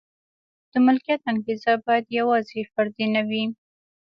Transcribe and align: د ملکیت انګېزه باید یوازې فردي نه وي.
د 0.71 0.73
ملکیت 0.85 1.21
انګېزه 1.31 1.73
باید 1.85 2.05
یوازې 2.19 2.61
فردي 2.71 3.05
نه 3.15 3.21
وي. 3.29 3.43